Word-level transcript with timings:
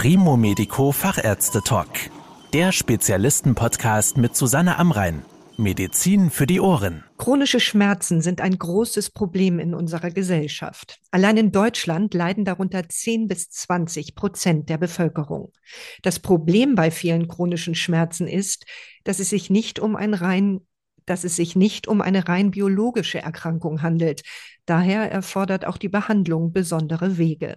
Primo 0.00 0.36
Medico 0.36 0.92
Fachärzte 0.92 1.60
Talk. 1.60 1.88
Der 2.52 2.70
Spezialisten-Podcast 2.70 4.16
mit 4.16 4.36
Susanne 4.36 4.78
Amrein. 4.78 5.24
Medizin 5.56 6.30
für 6.30 6.46
die 6.46 6.60
Ohren. 6.60 7.02
Chronische 7.16 7.58
Schmerzen 7.58 8.20
sind 8.20 8.40
ein 8.40 8.58
großes 8.58 9.10
Problem 9.10 9.58
in 9.58 9.74
unserer 9.74 10.12
Gesellschaft. 10.12 11.00
Allein 11.10 11.36
in 11.36 11.50
Deutschland 11.50 12.14
leiden 12.14 12.44
darunter 12.44 12.88
10 12.88 13.26
bis 13.26 13.50
20 13.50 14.14
Prozent 14.14 14.68
der 14.68 14.78
Bevölkerung. 14.78 15.50
Das 16.02 16.20
Problem 16.20 16.76
bei 16.76 16.92
vielen 16.92 17.26
chronischen 17.26 17.74
Schmerzen 17.74 18.28
ist, 18.28 18.66
dass 19.02 19.18
es 19.18 19.30
sich 19.30 19.50
nicht 19.50 19.80
um 19.80 19.96
ein 19.96 20.14
rein 20.14 20.60
dass 21.08 21.24
es 21.24 21.36
sich 21.36 21.56
nicht 21.56 21.88
um 21.88 22.00
eine 22.00 22.28
rein 22.28 22.50
biologische 22.50 23.20
Erkrankung 23.20 23.82
handelt. 23.82 24.22
Daher 24.66 25.10
erfordert 25.10 25.64
auch 25.64 25.78
die 25.78 25.88
Behandlung 25.88 26.52
besondere 26.52 27.16
Wege. 27.16 27.56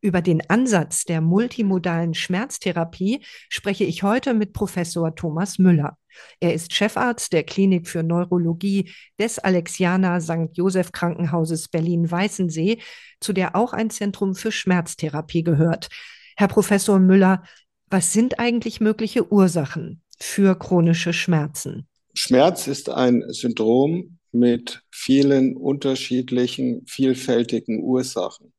Über 0.00 0.22
den 0.22 0.48
Ansatz 0.48 1.04
der 1.04 1.20
multimodalen 1.20 2.14
Schmerztherapie 2.14 3.22
spreche 3.50 3.84
ich 3.84 4.02
heute 4.02 4.32
mit 4.32 4.54
Professor 4.54 5.14
Thomas 5.14 5.58
Müller. 5.58 5.98
Er 6.40 6.54
ist 6.54 6.72
Chefarzt 6.72 7.34
der 7.34 7.44
Klinik 7.44 7.86
für 7.86 8.02
Neurologie 8.02 8.90
des 9.20 9.38
Alexianer 9.38 10.20
St. 10.20 10.48
Joseph 10.54 10.92
Krankenhauses 10.92 11.68
Berlin-Weißensee, 11.68 12.78
zu 13.20 13.34
der 13.34 13.54
auch 13.54 13.74
ein 13.74 13.90
Zentrum 13.90 14.34
für 14.34 14.50
Schmerztherapie 14.50 15.42
gehört. 15.42 15.88
Herr 16.36 16.48
Professor 16.48 16.98
Müller, 16.98 17.42
was 17.88 18.12
sind 18.12 18.38
eigentlich 18.38 18.80
mögliche 18.80 19.30
Ursachen 19.30 20.02
für 20.18 20.58
chronische 20.58 21.12
Schmerzen? 21.12 21.86
Schmerz 22.18 22.66
ist 22.66 22.88
ein 22.88 23.24
Syndrom 23.28 24.18
mit 24.32 24.82
vielen 24.90 25.56
unterschiedlichen, 25.56 26.86
vielfältigen 26.86 27.82
Ursachen. 27.82 28.52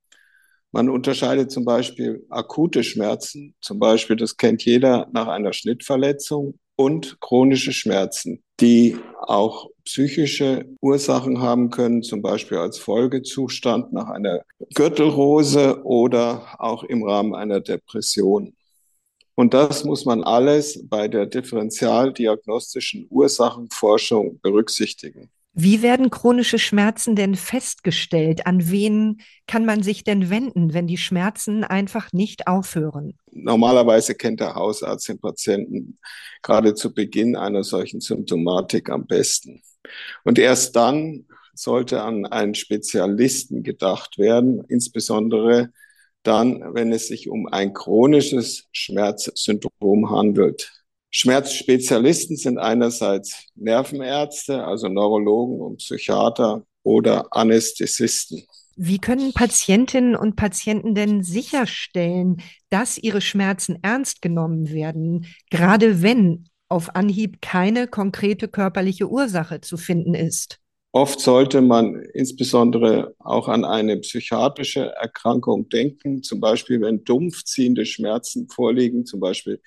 Man 0.72 0.90
unterscheidet 0.90 1.52
zum 1.52 1.66
Beispiel 1.66 2.26
akute 2.30 2.84
Schmerzen, 2.84 3.56
zum 3.62 3.80
Beispiel, 3.80 4.16
das 4.16 4.38
kennt 4.38 4.64
jeder 4.64 5.08
nach 5.12 5.28
einer 5.28 5.54
Schnittverletzung, 5.54 6.60
und 6.78 7.20
chronische 7.20 7.74
Schmerzen, 7.74 8.44
die 8.62 8.98
auch 9.22 9.70
psychische 9.84 10.66
Ursachen 10.80 11.42
haben 11.42 11.70
können, 11.70 12.04
zum 12.04 12.22
Beispiel 12.22 12.60
als 12.60 12.78
Folgezustand 12.78 13.92
nach 13.92 14.10
einer 14.10 14.44
Gürtelrose 14.76 15.82
oder 15.84 16.48
auch 16.60 16.84
im 16.84 17.04
Rahmen 17.04 17.34
einer 17.34 17.60
Depression. 17.60 18.54
Und 19.40 19.54
das 19.54 19.84
muss 19.84 20.04
man 20.04 20.24
alles 20.24 20.84
bei 20.90 21.08
der 21.08 21.28
differentialdiagnostischen 21.28 23.06
Ursachenforschung 23.12 24.40
berücksichtigen. 24.42 25.30
Wie 25.54 25.84
werden 25.84 26.10
chronische 26.10 26.58
Schmerzen 26.58 27.16
denn 27.16 27.36
festgestellt? 27.36 28.48
An 28.48 28.72
wen 28.72 29.22
kann 29.46 29.64
man 29.64 29.84
sich 29.84 30.04
denn 30.04 30.32
wenden, 30.32 30.74
wenn 30.74 30.88
die 30.88 30.98
Schmerzen 30.98 31.64
einfach 31.64 32.12
nicht 32.14 32.48
aufhören? 32.48 33.14
Normalerweise 33.32 34.16
kennt 34.16 34.40
der 34.40 34.56
Hausarzt 34.56 35.08
den 35.08 35.20
Patienten 35.20 36.00
gerade 36.42 36.74
zu 36.74 36.92
Beginn 36.92 37.36
einer 37.36 37.64
solchen 37.64 38.02
Symptomatik 38.02 38.90
am 38.90 39.06
besten. 39.06 39.62
Und 40.24 40.40
erst 40.40 40.76
dann 40.76 41.28
sollte 41.54 42.02
an 42.02 42.26
einen 42.26 42.56
Spezialisten 42.56 43.62
gedacht 43.62 44.18
werden, 44.18 44.64
insbesondere 44.68 45.72
dann, 46.28 46.74
wenn 46.74 46.92
es 46.92 47.08
sich 47.08 47.30
um 47.30 47.48
ein 47.48 47.74
chronisches 47.74 48.68
Schmerzsyndrom 48.72 50.10
handelt. 50.10 50.72
Schmerzspezialisten 51.10 52.36
sind 52.36 52.58
einerseits 52.58 53.48
Nervenärzte, 53.56 54.64
also 54.64 54.90
Neurologen 54.90 55.62
und 55.62 55.78
Psychiater 55.78 56.64
oder 56.84 57.28
Anästhesisten. 57.32 58.44
Wie 58.76 59.00
können 59.00 59.34
Patientinnen 59.34 60.16
und 60.16 60.36
Patienten 60.36 60.94
denn 60.94 61.24
sicherstellen, 61.24 62.42
dass 62.70 62.98
ihre 62.98 63.22
Schmerzen 63.22 63.80
ernst 63.82 64.22
genommen 64.22 64.70
werden, 64.70 65.26
gerade 65.50 66.04
wenn 66.04 66.50
auf 66.70 66.96
Anhieb 66.96 67.42
keine 67.42 67.88
konkrete 67.88 68.48
körperliche 68.48 69.10
Ursache 69.10 69.62
zu 69.62 69.78
finden 69.78 70.14
ist? 70.14 70.60
Oft 70.98 71.20
sollte 71.20 71.62
man 71.62 72.02
insbesondere 72.16 73.14
auch 73.20 73.50
an 73.50 73.66
eine 73.66 73.98
psychiatrische 73.98 74.96
Erkrankung 74.96 75.70
denken, 75.70 76.24
zum 76.24 76.40
Beispiel 76.40 76.82
wenn 76.82 77.04
dumpfziehende 77.04 77.86
Schmerzen 77.86 78.50
vorliegen, 78.50 79.06
zum 79.06 79.20
Beispiel 79.20 79.62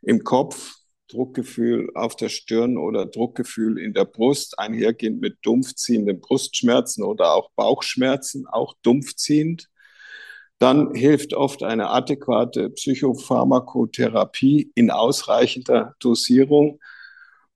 im 0.00 0.24
Kopf, 0.24 0.76
Druckgefühl 1.08 1.90
auf 1.94 2.16
der 2.16 2.30
Stirn 2.30 2.78
oder 2.78 3.04
Druckgefühl 3.04 3.78
in 3.78 3.92
der 3.92 4.06
Brust, 4.06 4.58
einhergehend 4.58 5.20
mit 5.20 5.36
dumpfziehenden 5.42 6.20
Brustschmerzen 6.20 7.04
oder 7.04 7.34
auch 7.34 7.50
Bauchschmerzen, 7.54 8.46
auch 8.46 8.74
dumpfziehend. 8.82 9.68
Dann 10.58 10.94
hilft 10.94 11.34
oft 11.34 11.64
eine 11.64 11.90
adäquate 11.90 12.70
Psychopharmakotherapie 12.70 14.72
in 14.74 14.90
ausreichender 14.90 15.96
Dosierung, 15.98 16.80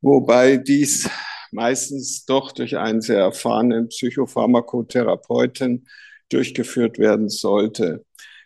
wobei 0.02 0.58
dies 0.58 1.08
meistens 1.52 2.24
doch 2.24 2.52
durch 2.52 2.76
einen 2.76 3.00
sehr 3.00 3.20
erfahrenen 3.20 3.88
Psychopharmakotherapeuten 3.88 5.86
durchgeführt 6.30 6.98
werden 6.98 7.28
sollte, 7.28 8.04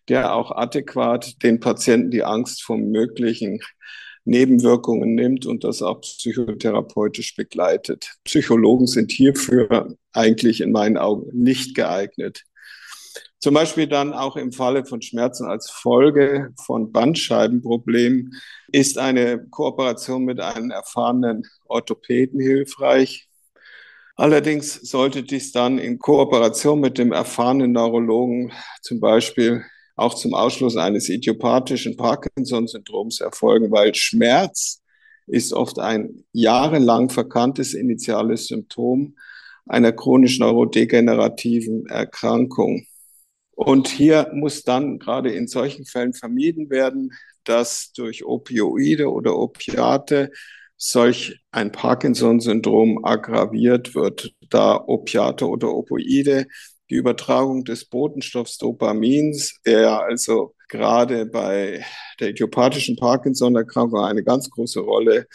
der 0.09 0.35
auch 0.35 0.51
adäquat 0.51 1.43
den 1.43 1.61
Patienten 1.61 2.11
die 2.11 2.25
Angst 2.25 2.63
vor 2.63 2.77
möglichen 2.77 3.61
Nebenwirkungen 4.25 5.15
nimmt 5.15 5.47
und 5.47 5.65
das 5.65 5.83
auch 5.83 6.01
psychotherapeutisch 6.03 7.35
begleitet. 7.37 8.13
Psychologen 8.25 8.87
sind 8.87 9.13
hierfür 9.13 9.97
eigentlich 10.13 10.61
in 10.61 10.73
meinen 10.73 10.99
Augen 10.99 11.31
nicht 11.33 11.75
geeignet. 11.75 12.45
Zum 13.41 13.55
Beispiel 13.55 13.87
dann 13.87 14.13
auch 14.13 14.37
im 14.37 14.53
Falle 14.53 14.85
von 14.85 15.01
Schmerzen 15.01 15.47
als 15.47 15.71
Folge 15.71 16.53
von 16.63 16.93
Bandscheibenproblemen 16.93 18.35
ist 18.71 18.99
eine 18.99 19.47
Kooperation 19.49 20.27
mit 20.27 20.41
einem 20.41 20.71
erfahrenen 20.71 21.47
Orthopäden 21.65 22.39
hilfreich. 22.39 23.29
Allerdings 24.15 24.75
sollte 24.83 25.23
dies 25.23 25.53
dann 25.53 25.79
in 25.79 25.99
Kooperation 25.99 26.81
mit 26.81 26.99
dem 26.99 27.13
erfahrenen 27.13 27.73
Neurologen 27.73 28.53
zum 28.83 29.01
Beispiel 29.01 29.65
auch 29.97 30.13
zum 30.13 30.35
Ausschluss 30.35 30.77
eines 30.77 31.09
idiopathischen 31.09 31.97
Parkinson-Syndroms 31.97 33.23
erfolgen, 33.23 33.71
weil 33.71 33.95
Schmerz 33.95 34.83
ist 35.27 35.55
oft 35.55 35.79
ein 35.79 36.25
jahrelang 36.33 37.09
verkanntes 37.09 37.73
initiales 37.73 38.49
Symptom 38.49 39.17
einer 39.67 39.93
chronisch 39.93 40.39
neurodegenerativen 40.39 41.87
Erkrankung. 41.87 42.85
Und 43.63 43.89
hier 43.89 44.31
muss 44.33 44.63
dann 44.63 44.99
gerade 44.99 45.33
in 45.33 45.47
solchen 45.47 45.85
Fällen 45.85 46.15
vermieden 46.15 46.71
werden, 46.71 47.13
dass 47.45 47.93
durch 47.93 48.25
Opioide 48.25 49.11
oder 49.11 49.37
Opiate 49.37 50.31
solch 50.79 51.39
ein 51.51 51.71
Parkinson-Syndrom 51.71 53.05
aggraviert 53.05 53.95
wird, 53.95 54.33
da 54.49 54.83
Opiate 54.87 55.47
oder 55.47 55.75
Opioide 55.75 56.47
die 56.89 56.95
Übertragung 56.95 57.67
des 57.67 57.85
Botenstoffs 57.85 58.57
Dopamins, 58.57 59.61
der 59.67 60.05
also 60.05 60.55
gerade 60.71 61.27
bei 61.27 61.85
der 62.19 62.31
idiopathischen 62.31 62.97
Parkinson-Erkrankung 62.97 64.01
eine 64.01 64.25
ganz 64.25 64.49
große 64.49 64.81
Rolle 64.81 65.27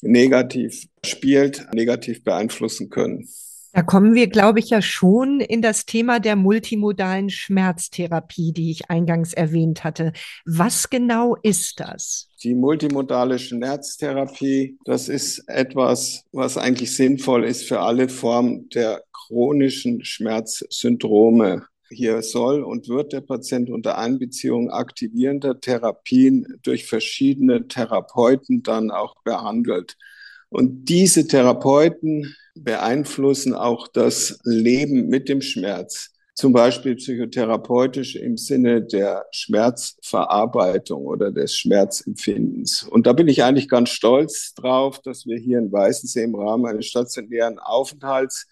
negativ 0.00 0.86
spielt, 1.04 1.66
negativ 1.74 2.24
beeinflussen 2.24 2.88
können. 2.88 3.28
Da 3.76 3.82
kommen 3.82 4.14
wir, 4.14 4.28
glaube 4.28 4.58
ich, 4.58 4.70
ja 4.70 4.80
schon 4.80 5.38
in 5.38 5.60
das 5.60 5.84
Thema 5.84 6.18
der 6.18 6.34
multimodalen 6.34 7.28
Schmerztherapie, 7.28 8.54
die 8.54 8.70
ich 8.70 8.88
eingangs 8.88 9.34
erwähnt 9.34 9.84
hatte. 9.84 10.14
Was 10.46 10.88
genau 10.88 11.36
ist 11.42 11.78
das? 11.78 12.30
Die 12.42 12.54
multimodale 12.54 13.38
Schmerztherapie, 13.38 14.78
das 14.86 15.10
ist 15.10 15.46
etwas, 15.46 16.24
was 16.32 16.56
eigentlich 16.56 16.96
sinnvoll 16.96 17.44
ist 17.44 17.64
für 17.64 17.80
alle 17.80 18.08
Formen 18.08 18.70
der 18.70 19.02
chronischen 19.12 20.02
Schmerzsyndrome. 20.02 21.66
Hier 21.90 22.22
soll 22.22 22.62
und 22.62 22.88
wird 22.88 23.12
der 23.12 23.20
Patient 23.20 23.68
unter 23.68 23.98
Einbeziehung 23.98 24.70
aktivierender 24.70 25.60
Therapien 25.60 26.46
durch 26.62 26.86
verschiedene 26.86 27.68
Therapeuten 27.68 28.62
dann 28.62 28.90
auch 28.90 29.16
behandelt. 29.22 29.98
Und 30.48 30.86
diese 30.86 31.26
Therapeuten 31.26 32.34
beeinflussen 32.54 33.54
auch 33.54 33.88
das 33.88 34.38
Leben 34.44 35.08
mit 35.08 35.28
dem 35.28 35.42
Schmerz. 35.42 36.12
Zum 36.34 36.52
Beispiel 36.52 36.96
psychotherapeutisch 36.96 38.14
im 38.14 38.36
Sinne 38.36 38.82
der 38.82 39.24
Schmerzverarbeitung 39.30 41.06
oder 41.06 41.32
des 41.32 41.56
Schmerzempfindens. 41.56 42.82
Und 42.82 43.06
da 43.06 43.14
bin 43.14 43.26
ich 43.26 43.42
eigentlich 43.42 43.70
ganz 43.70 43.88
stolz 43.88 44.52
drauf, 44.54 45.00
dass 45.00 45.24
wir 45.24 45.38
hier 45.38 45.58
in 45.58 45.72
Weißensee 45.72 46.24
im 46.24 46.34
Rahmen 46.34 46.66
eines 46.66 46.86
stationären 46.86 47.58
Aufenthalts 47.58 48.46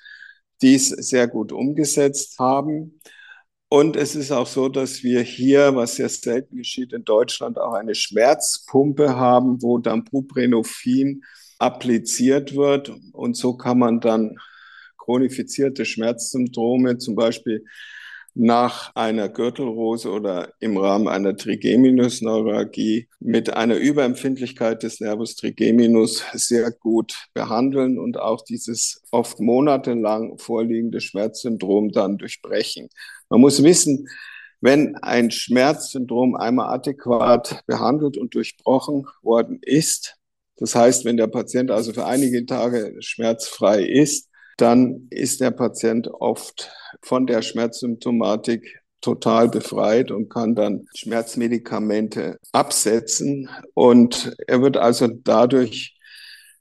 dies 0.62 0.88
sehr 0.88 1.29
gut 1.29 1.52
umgesetzt 1.52 2.38
haben. 2.38 3.00
Und 3.69 3.96
es 3.96 4.14
ist 4.14 4.31
auch 4.31 4.46
so, 4.46 4.70
dass 4.70 5.02
wir 5.02 5.20
hier, 5.20 5.75
was 5.75 5.96
sehr 5.96 6.08
selten 6.08 6.56
geschieht 6.56 6.93
in 6.94 7.05
Deutschland, 7.05 7.58
auch 7.58 7.75
eine 7.75 7.94
Schmerzpumpe 7.94 9.17
haben, 9.17 9.61
wo 9.61 9.76
dann 9.76 10.05
Buprenorphin 10.05 11.23
appliziert 11.59 12.55
wird. 12.55 12.93
Und 13.12 13.37
so 13.37 13.56
kann 13.56 13.79
man 13.79 14.01
dann 14.01 14.37
chronifizierte 14.99 15.85
Schmerzsymptome, 15.85 16.99
zum 16.99 17.15
Beispiel 17.15 17.65
nach 18.35 18.91
einer 18.97 19.29
Gürtelrose 19.29 20.11
oder 20.11 20.53
im 20.59 20.77
Rahmen 20.77 21.06
einer 21.06 21.37
Trigeminusneuralgie 21.37 23.09
mit 23.21 23.55
einer 23.55 23.77
Überempfindlichkeit 23.77 24.83
des 24.83 25.01
Nervus 25.01 25.37
trigeminus 25.37 26.25
sehr 26.33 26.73
gut 26.73 27.29
behandeln 27.33 27.99
und 27.99 28.19
auch 28.19 28.43
dieses 28.43 29.03
oft 29.12 29.39
monatelang 29.39 30.37
vorliegende 30.39 31.01
Schmerzsyndrom 31.01 31.93
dann 31.93 32.19
durchbrechen. 32.19 32.89
Man 33.29 33.41
muss 33.41 33.62
wissen, 33.62 34.09
wenn 34.61 34.97
ein 34.97 35.31
Schmerzsyndrom 35.31 36.35
einmal 36.35 36.75
adäquat 36.75 37.62
behandelt 37.67 38.17
und 38.17 38.35
durchbrochen 38.35 39.06
worden 39.23 39.61
ist, 39.62 40.17
das 40.56 40.75
heißt, 40.75 41.05
wenn 41.05 41.17
der 41.17 41.27
Patient 41.27 41.71
also 41.71 41.93
für 41.93 42.06
einige 42.06 42.47
Tage 42.47 42.95
schmerzfrei 43.01 43.83
ist, 43.83 44.31
dann 44.56 45.09
ist 45.11 45.41
der 45.41 45.51
Patient 45.51 46.09
oft 46.09 46.71
von 47.03 47.27
der 47.27 47.43
Schmerzsymptomatik 47.43 48.81
total 49.01 49.49
befreit 49.49 50.11
und 50.11 50.31
kann 50.31 50.55
dann 50.55 50.87
Schmerzmedikamente 50.97 52.39
absetzen. 52.53 53.51
Und 53.75 54.35
er 54.47 54.62
wird 54.62 54.77
also 54.77 55.09
dadurch 55.09 55.99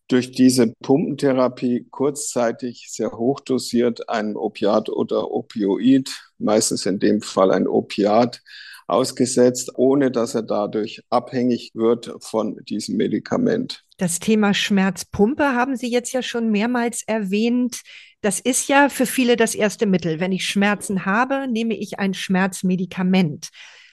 durch 0.10 0.31
diese 0.31 0.74
Pumpentherapie 0.81 1.88
kurzzeitig 1.90 2.88
sehr 2.90 3.12
hochdosiert 3.12 4.10
ein 4.10 4.36
Opiat 4.36 4.90
oder 4.90 5.31
Opioid, 5.31 6.10
meistens 6.38 6.86
in 6.86 7.00
dem 7.00 7.22
Fall 7.22 7.51
ein 7.51 7.68
Opiat, 7.68 8.42
ausgesetzt, 8.88 9.71
ohne 9.75 10.12
dass 10.12 10.35
er 10.35 10.44
dadurch 10.44 11.01
abhängig 11.09 11.71
wird 11.74 12.12
von 12.19 12.57
diesem 12.68 12.97
Medikament. 12.97 13.83
Das 13.97 14.19
Thema 14.19 14.53
Schmerzpumpe 14.53 15.44
haben 15.56 15.75
Sie 15.75 15.91
jetzt 15.91 16.12
ja 16.13 16.21
schon 16.21 16.51
mehrmals 16.51 17.03
erwähnt. 17.06 17.81
Das 18.21 18.39
ist 18.39 18.68
ja 18.68 18.89
für 18.89 19.06
viele 19.06 19.35
das 19.35 19.56
erste 19.56 19.85
Mittel. 19.85 20.19
Wenn 20.19 20.31
ich 20.31 20.45
Schmerzen 20.45 21.06
habe, 21.06 21.47
nehme 21.50 21.75
ich 21.75 22.00
ein 22.00 22.13
Schmerzmedikament. 22.13 23.50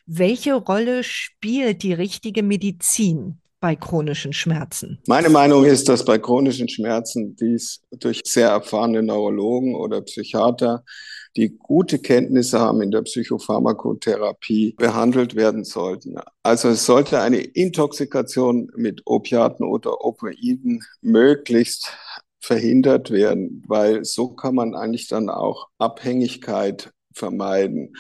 Welche 0.07 0.55
Rolle 0.55 1.05
spielt 1.05 1.83
die 1.83 1.93
richtige 1.93 2.43
Medizin 2.43 3.41
bei 3.61 3.77
chronischen 3.77 4.33
Schmerzen? 4.33 4.99
Meine 5.07 5.29
Meinung 5.29 5.65
ist, 5.65 5.89
dass 5.89 6.05
bei 6.05 6.19
chronischen 6.19 6.69
Schmerzen 6.69 7.37
dies 7.37 7.81
durch 7.91 8.23
sehr 8.25 8.49
erfahrene 8.49 9.03
Neurologen 9.03 9.75
oder 9.75 10.01
Psychiater 10.01 10.83
die 11.37 11.57
gute 11.57 11.99
Kenntnisse 11.99 12.59
haben 12.61 12.83
in 12.83 12.91
der 12.91 13.03
Psychopharmakotherapie, 13.03 14.75
behandelt 14.77 15.35
werden 15.35 15.65
sollten. 15.65 16.17
Also 16.43 16.69
es 16.69 16.87
sollte 16.87 17.21
eine 17.21 17.41
Intoxikation 17.41 18.71
mit 18.77 19.03
Opiaten 19.05 19.65
oder 19.65 20.05
Opioiden 20.05 20.83
möglichst 21.01 21.93
verhindert 22.41 23.11
werden, 23.11 23.63
weil 23.67 24.05
so 24.05 24.31
kann 24.31 24.55
man 24.55 24.75
eigentlich 24.75 25.09
dann 25.09 25.29
auch 25.29 25.69
Abhängigkeit 25.79 26.91
vermeiden. 27.13 27.95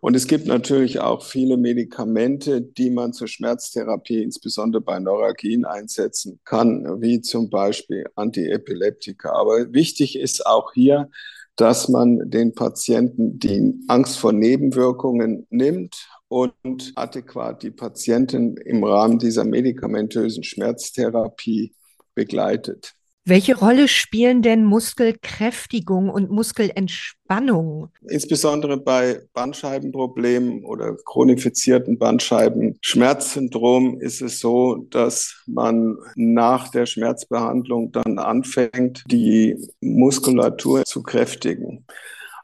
Und 0.00 0.14
es 0.14 0.26
gibt 0.26 0.46
natürlich 0.46 1.00
auch 1.00 1.24
viele 1.24 1.56
Medikamente, 1.56 2.60
die 2.60 2.90
man 2.90 3.12
zur 3.12 3.26
Schmerztherapie, 3.26 4.22
insbesondere 4.22 4.82
bei 4.82 5.00
Neuralgien, 5.00 5.64
einsetzen 5.64 6.38
kann, 6.44 7.00
wie 7.00 7.22
zum 7.22 7.50
Beispiel 7.50 8.04
Antiepileptika. 8.14 9.32
Aber 9.32 9.72
wichtig 9.72 10.18
ist 10.18 10.46
auch 10.46 10.72
hier, 10.74 11.10
dass 11.56 11.88
man 11.88 12.30
den 12.30 12.54
Patienten 12.54 13.38
die 13.38 13.74
Angst 13.88 14.18
vor 14.18 14.32
Nebenwirkungen 14.32 15.46
nimmt 15.50 16.08
und 16.28 16.92
adäquat 16.94 17.62
die 17.62 17.70
Patienten 17.70 18.56
im 18.58 18.84
Rahmen 18.84 19.18
dieser 19.18 19.44
medikamentösen 19.44 20.44
Schmerztherapie 20.44 21.74
begleitet. 22.14 22.94
Welche 23.28 23.58
Rolle 23.58 23.88
spielen 23.88 24.40
denn 24.40 24.64
Muskelkräftigung 24.64 26.10
und 26.10 26.30
Muskelentspannung? 26.30 27.88
Insbesondere 28.08 28.76
bei 28.76 29.20
Bandscheibenproblemen 29.32 30.64
oder 30.64 30.96
chronifizierten 31.04 31.98
Bandscheibenschmerzsyndrom 31.98 34.00
ist 34.00 34.22
es 34.22 34.38
so, 34.38 34.86
dass 34.90 35.42
man 35.48 35.96
nach 36.14 36.68
der 36.68 36.86
Schmerzbehandlung 36.86 37.90
dann 37.90 38.20
anfängt, 38.20 39.02
die 39.10 39.56
Muskulatur 39.80 40.84
zu 40.84 41.02
kräftigen. 41.02 41.84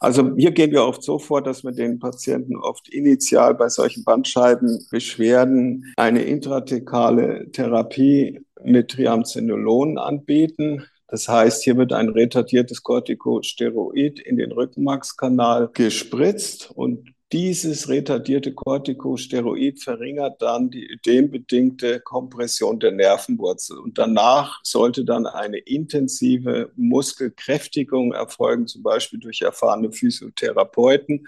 Also 0.00 0.35
hier 0.37 0.50
gehen 0.50 0.73
wir 0.73 0.82
oft 0.82 1.05
so 1.05 1.20
vor, 1.20 1.43
dass 1.43 1.62
wir 1.62 1.70
den 1.70 2.00
Patienten 2.00 2.56
oft 2.56 2.88
initial 2.88 3.55
bei 3.55 3.69
solchen 3.69 4.02
Bandscheibenbeschwerden 4.02 5.94
eine 5.96 6.23
intratekale 6.23 7.52
Therapie 7.52 8.40
mit 8.64 8.93
Triamcinolon 8.93 9.99
anbieten. 9.99 10.85
Das 11.09 11.29
heißt, 11.29 11.62
hier 11.64 11.76
wird 11.76 11.93
ein 11.93 12.09
retardiertes 12.09 12.82
Corticosteroid 12.82 14.19
in 14.20 14.37
den 14.37 14.53
Rückenmarkskanal 14.53 15.70
gespritzt 15.75 16.70
und 16.75 17.12
dieses 17.32 17.88
retardierte 17.88 18.53
Corticosteroid 18.53 19.82
verringert 19.82 20.43
dann 20.43 20.69
die 20.69 20.87
ödembedingte 20.87 22.00
Kompression 22.00 22.79
der 22.79 22.93
Nervenwurzel. 22.93 23.79
Und 23.79 23.97
danach 23.97 24.61
sollte 24.62 25.03
dann 25.06 25.25
eine 25.25 25.56
intensive 25.56 26.73
Muskelkräftigung 26.76 28.12
erfolgen, 28.12 28.67
zum 28.67 28.82
Beispiel 28.82 29.19
durch 29.19 29.41
erfahrene 29.41 29.93
Physiotherapeuten, 29.93 31.26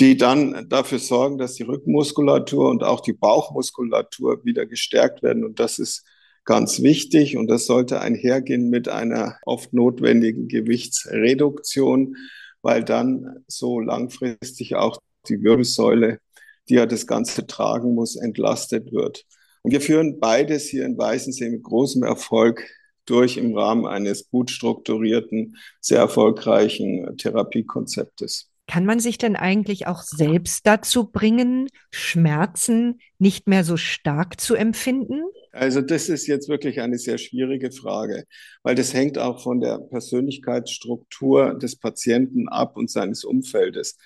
die 0.00 0.16
dann 0.16 0.68
dafür 0.68 0.98
sorgen, 0.98 1.38
dass 1.38 1.54
die 1.54 1.62
Rückenmuskulatur 1.62 2.68
und 2.68 2.82
auch 2.82 3.00
die 3.00 3.12
Bauchmuskulatur 3.12 4.44
wieder 4.44 4.66
gestärkt 4.66 5.22
werden. 5.22 5.44
Und 5.44 5.60
das 5.60 5.78
ist 5.78 6.04
ganz 6.44 6.82
wichtig 6.82 7.36
und 7.36 7.48
das 7.48 7.66
sollte 7.66 8.00
einhergehen 8.00 8.70
mit 8.70 8.88
einer 8.88 9.36
oft 9.44 9.72
notwendigen 9.72 10.48
Gewichtsreduktion, 10.48 12.16
weil 12.62 12.84
dann 12.84 13.44
so 13.46 13.80
langfristig 13.80 14.74
auch 14.76 15.00
die 15.28 15.42
Wirbelsäule, 15.42 16.18
die 16.68 16.74
ja 16.74 16.86
das 16.86 17.06
Ganze 17.06 17.46
tragen 17.46 17.94
muss, 17.94 18.16
entlastet 18.16 18.92
wird. 18.92 19.24
Und 19.62 19.72
wir 19.72 19.80
führen 19.80 20.20
beides 20.20 20.66
hier 20.66 20.84
in 20.84 20.96
Weißensee 20.96 21.50
mit 21.50 21.62
großem 21.62 22.02
Erfolg 22.02 22.64
durch 23.04 23.36
im 23.36 23.56
Rahmen 23.56 23.86
eines 23.86 24.30
gut 24.30 24.50
strukturierten, 24.50 25.56
sehr 25.80 25.98
erfolgreichen 25.98 27.16
Therapiekonzeptes. 27.16 28.50
Kann 28.66 28.84
man 28.84 29.00
sich 29.00 29.16
denn 29.16 29.34
eigentlich 29.34 29.86
auch 29.86 30.02
selbst 30.02 30.66
dazu 30.66 31.04
bringen, 31.10 31.68
Schmerzen 31.90 33.00
nicht 33.18 33.48
mehr 33.48 33.64
so 33.64 33.78
stark 33.78 34.40
zu 34.40 34.54
empfinden? 34.54 35.22
Also 35.52 35.80
das 35.80 36.08
ist 36.08 36.26
jetzt 36.26 36.48
wirklich 36.48 36.80
eine 36.80 36.98
sehr 36.98 37.18
schwierige 37.18 37.72
Frage, 37.72 38.24
weil 38.62 38.74
das 38.74 38.92
hängt 38.94 39.18
auch 39.18 39.42
von 39.42 39.60
der 39.60 39.78
Persönlichkeitsstruktur 39.78 41.54
des 41.54 41.76
Patienten 41.76 42.48
ab 42.48 42.76
und 42.76 42.90
seines 42.90 43.24
Umfeldes. 43.24 43.96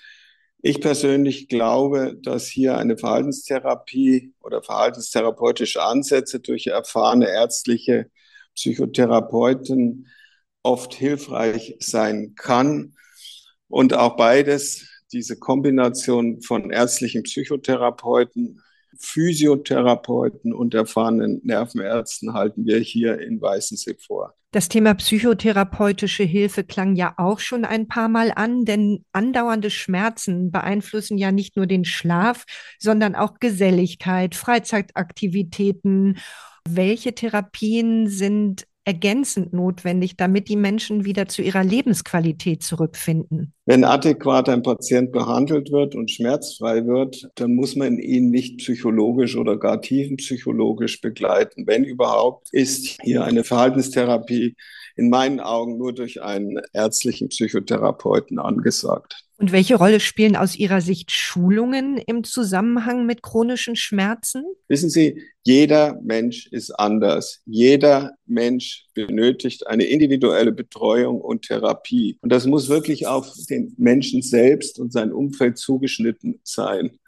Ich 0.61 0.79
persönlich 0.79 1.49
glaube, 1.49 2.17
dass 2.21 2.47
hier 2.47 2.77
eine 2.77 2.97
Verhaltenstherapie 2.97 4.33
oder 4.39 4.63
verhaltenstherapeutische 4.63 5.83
Ansätze 5.83 6.39
durch 6.39 6.67
erfahrene 6.67 7.27
ärztliche 7.27 8.09
Psychotherapeuten 8.55 10.07
oft 10.63 10.93
hilfreich 10.93 11.75
sein 11.79 12.35
kann. 12.35 12.95
Und 13.67 13.93
auch 13.93 14.15
beides, 14.15 14.87
diese 15.11 15.37
Kombination 15.37 16.41
von 16.41 16.71
ärztlichen 16.71 17.23
Psychotherapeuten 17.23 18.61
Physiotherapeuten 18.99 20.53
und 20.53 20.73
erfahrenen 20.73 21.41
Nervenärzten 21.43 22.33
halten 22.33 22.65
wir 22.65 22.79
hier 22.79 23.19
in 23.19 23.41
Weißensee 23.41 23.95
vor. 23.95 24.35
Das 24.53 24.69
Thema 24.69 24.93
psychotherapeutische 24.93 26.23
Hilfe 26.23 26.63
klang 26.63 26.95
ja 26.95 27.15
auch 27.17 27.39
schon 27.39 27.65
ein 27.65 27.87
paar 27.87 28.07
Mal 28.07 28.31
an, 28.35 28.65
denn 28.65 29.03
andauernde 29.11 29.71
Schmerzen 29.71 30.51
beeinflussen 30.51 31.17
ja 31.17 31.31
nicht 31.31 31.55
nur 31.55 31.65
den 31.65 31.85
Schlaf, 31.85 32.45
sondern 32.77 33.15
auch 33.15 33.39
Geselligkeit, 33.39 34.35
Freizeitaktivitäten. 34.35 36.19
Welche 36.69 37.15
Therapien 37.15 38.07
sind 38.07 38.67
ergänzend 38.85 39.53
notwendig, 39.53 40.17
damit 40.17 40.49
die 40.49 40.55
Menschen 40.55 41.05
wieder 41.05 41.27
zu 41.27 41.41
ihrer 41.41 41.63
Lebensqualität 41.63 42.63
zurückfinden? 42.63 43.53
Wenn 43.65 43.83
adäquat 43.83 44.49
ein 44.49 44.61
Patient 44.61 45.11
behandelt 45.11 45.71
wird 45.71 45.95
und 45.95 46.11
schmerzfrei 46.11 46.85
wird, 46.85 47.29
dann 47.35 47.55
muss 47.55 47.75
man 47.75 47.97
ihn 47.97 48.29
nicht 48.29 48.57
psychologisch 48.57 49.37
oder 49.37 49.57
gar 49.57 49.81
tiefenpsychologisch 49.81 50.99
begleiten. 51.01 51.65
Wenn 51.65 51.83
überhaupt, 51.85 52.49
ist 52.51 52.97
hier 53.01 53.23
eine 53.23 53.43
Verhaltenstherapie 53.43 54.55
in 54.95 55.09
meinen 55.09 55.39
Augen 55.39 55.77
nur 55.77 55.93
durch 55.93 56.21
einen 56.21 56.61
ärztlichen 56.73 57.29
Psychotherapeuten 57.29 58.39
angesagt. 58.39 59.23
Und 59.37 59.51
welche 59.51 59.75
Rolle 59.75 59.99
spielen 59.99 60.35
aus 60.35 60.55
Ihrer 60.55 60.79
Sicht 60.79 61.11
Schulungen 61.11 61.97
im 61.97 62.23
Zusammenhang 62.23 63.05
mit 63.05 63.23
chronischen 63.23 63.75
Schmerzen? 63.75 64.45
Wissen 64.67 64.89
Sie, 64.89 65.21
jeder 65.43 65.99
Mensch 66.03 66.47
ist 66.47 66.71
anders. 66.71 67.41
Jeder 67.45 68.13
Mensch 68.25 68.85
benötigt 68.93 69.67
eine 69.67 69.85
individuelle 69.85 70.51
Betreuung 70.51 71.19
und 71.19 71.41
Therapie. 71.41 72.17
Und 72.21 72.31
das 72.31 72.45
muss 72.45 72.69
wirklich 72.69 73.07
auf 73.07 73.33
den 73.49 73.73
Menschen 73.77 74.21
selbst 74.21 74.79
und 74.79 74.93
sein 74.93 75.11
Umfeld 75.11 75.57
zugeschnitten 75.57 76.39
sein. 76.43 76.99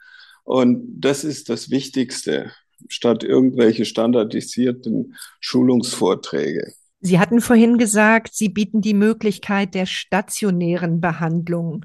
Und 0.44 1.00
das 1.00 1.24
ist 1.24 1.48
das 1.48 1.70
Wichtigste, 1.70 2.52
statt 2.88 3.24
irgendwelche 3.24 3.84
standardisierten 3.84 5.14
Schulungsvorträge. 5.40 6.74
Sie 7.00 7.18
hatten 7.18 7.40
vorhin 7.40 7.78
gesagt, 7.78 8.34
Sie 8.34 8.48
bieten 8.48 8.80
die 8.80 8.94
Möglichkeit 8.94 9.74
der 9.74 9.86
stationären 9.86 11.00
Behandlung. 11.00 11.84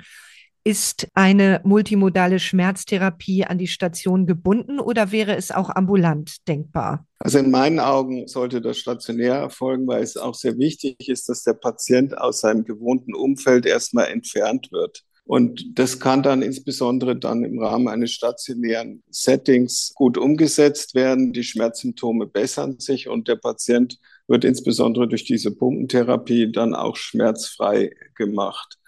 Ist 0.63 1.07
eine 1.15 1.59
multimodale 1.63 2.39
Schmerztherapie 2.39 3.45
an 3.45 3.57
die 3.57 3.67
Station 3.67 4.27
gebunden 4.27 4.79
oder 4.79 5.11
wäre 5.11 5.35
es 5.35 5.49
auch 5.49 5.71
ambulant 5.71 6.47
denkbar? 6.47 7.07
Also 7.17 7.39
in 7.39 7.49
meinen 7.49 7.79
Augen 7.79 8.27
sollte 8.27 8.61
das 8.61 8.77
stationär 8.77 9.35
erfolgen, 9.35 9.87
weil 9.87 10.03
es 10.03 10.17
auch 10.17 10.35
sehr 10.35 10.59
wichtig 10.59 11.09
ist, 11.09 11.27
dass 11.29 11.43
der 11.43 11.53
Patient 11.53 12.15
aus 12.15 12.41
seinem 12.41 12.63
gewohnten 12.63 13.15
Umfeld 13.15 13.65
erstmal 13.65 14.09
entfernt 14.09 14.71
wird. 14.71 15.03
Und 15.23 15.79
das 15.79 15.99
kann 15.99 16.23
dann 16.23 16.41
insbesondere 16.41 17.15
dann 17.15 17.43
im 17.43 17.57
Rahmen 17.59 17.87
eines 17.87 18.11
stationären 18.11 19.01
Settings 19.09 19.93
gut 19.95 20.17
umgesetzt 20.17 20.93
werden. 20.93 21.33
Die 21.33 21.43
Schmerzsymptome 21.43 22.27
bessern 22.27 22.79
sich 22.79 23.07
und 23.07 23.27
der 23.27 23.37
Patient 23.37 23.97
wird 24.31 24.45
insbesondere 24.45 25.07
durch 25.07 25.23
diese 25.23 25.55
Pumpentherapie 25.55 26.51
dann 26.51 26.73
auch 26.73 26.95
schmerzfrei 26.95 27.91
gemacht. 28.15 28.79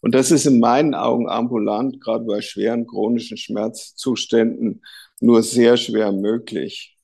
Und 0.00 0.14
das 0.14 0.30
ist 0.30 0.46
in 0.46 0.58
meinen 0.58 0.94
Augen 0.94 1.28
ambulant, 1.28 2.00
gerade 2.00 2.24
bei 2.24 2.40
schweren 2.40 2.86
chronischen 2.86 3.36
Schmerzzuständen, 3.36 4.82
nur 5.20 5.42
sehr 5.42 5.76
schwer 5.76 6.10
möglich. 6.10 6.96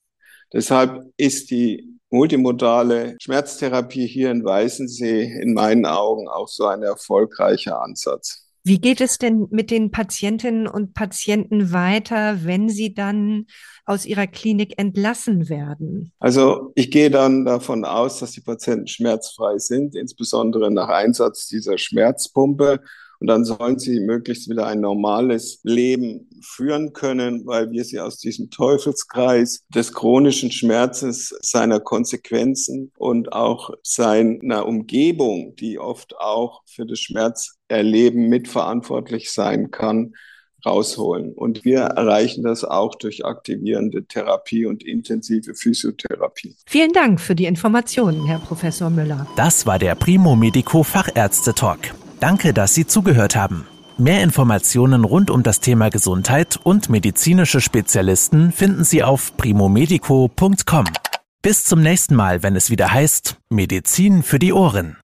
Deshalb 0.52 1.12
ist 1.16 1.50
die 1.50 1.98
multimodale 2.10 3.16
Schmerztherapie 3.20 4.06
hier 4.06 4.30
in 4.30 4.44
Weißensee 4.44 5.24
in 5.40 5.52
meinen 5.52 5.86
Augen 5.86 6.26
auch 6.28 6.48
so 6.48 6.66
ein 6.66 6.82
erfolgreicher 6.82 7.82
Ansatz. 7.82 8.48
Wie 8.64 8.80
geht 8.80 9.00
es 9.00 9.18
denn 9.18 9.46
mit 9.50 9.70
den 9.70 9.90
Patientinnen 9.90 10.66
und 10.66 10.94
Patienten 10.94 11.72
weiter, 11.72 12.44
wenn 12.44 12.68
sie 12.68 12.92
dann 12.92 13.46
aus 13.88 14.04
ihrer 14.04 14.26
Klinik 14.26 14.78
entlassen 14.78 15.48
werden? 15.48 16.12
Also 16.18 16.72
ich 16.74 16.90
gehe 16.90 17.10
dann 17.10 17.44
davon 17.44 17.84
aus, 17.84 18.20
dass 18.20 18.32
die 18.32 18.40
Patienten 18.40 18.86
schmerzfrei 18.86 19.58
sind, 19.58 19.96
insbesondere 19.96 20.70
nach 20.70 20.88
Einsatz 20.88 21.48
dieser 21.48 21.78
Schmerzpumpe. 21.78 22.80
Und 23.20 23.26
dann 23.26 23.44
sollen 23.44 23.80
sie 23.80 23.98
möglichst 23.98 24.48
wieder 24.48 24.66
ein 24.66 24.80
normales 24.80 25.58
Leben 25.64 26.28
führen 26.40 26.92
können, 26.92 27.46
weil 27.46 27.70
wir 27.72 27.84
sie 27.84 27.98
aus 27.98 28.18
diesem 28.18 28.50
Teufelskreis 28.50 29.64
des 29.74 29.92
chronischen 29.92 30.52
Schmerzes, 30.52 31.34
seiner 31.40 31.80
Konsequenzen 31.80 32.92
und 32.96 33.32
auch 33.32 33.70
seiner 33.82 34.66
Umgebung, 34.66 35.56
die 35.56 35.80
oft 35.80 36.16
auch 36.18 36.62
für 36.66 36.86
das 36.86 37.00
Schmerzerleben 37.00 38.28
mitverantwortlich 38.28 39.32
sein 39.32 39.72
kann, 39.72 40.14
rausholen. 40.64 41.32
Und 41.32 41.64
wir 41.64 41.80
erreichen 41.80 42.44
das 42.44 42.64
auch 42.64 42.94
durch 42.94 43.24
aktivierende 43.24 44.04
Therapie 44.04 44.66
und 44.66 44.84
intensive 44.84 45.54
Physiotherapie. 45.54 46.56
Vielen 46.66 46.92
Dank 46.92 47.20
für 47.20 47.34
die 47.34 47.46
Informationen, 47.46 48.26
Herr 48.26 48.38
Professor 48.38 48.90
Müller. 48.90 49.26
Das 49.36 49.66
war 49.66 49.78
der 49.78 49.94
Primo 49.94 50.36
Medico 50.36 50.82
Fachärzte 50.82 51.54
Talk. 51.54 51.80
Danke, 52.20 52.52
dass 52.52 52.74
Sie 52.74 52.86
zugehört 52.86 53.36
haben. 53.36 53.66
Mehr 53.96 54.22
Informationen 54.22 55.04
rund 55.04 55.28
um 55.28 55.42
das 55.42 55.58
Thema 55.58 55.88
Gesundheit 55.88 56.58
und 56.62 56.88
medizinische 56.88 57.60
Spezialisten 57.60 58.52
finden 58.52 58.84
Sie 58.84 59.02
auf 59.02 59.36
primomedico.com. 59.36 60.84
Bis 61.42 61.64
zum 61.64 61.80
nächsten 61.80 62.14
Mal, 62.14 62.42
wenn 62.44 62.54
es 62.54 62.70
wieder 62.70 62.92
heißt 62.92 63.36
Medizin 63.50 64.22
für 64.22 64.38
die 64.38 64.52
Ohren. 64.52 64.98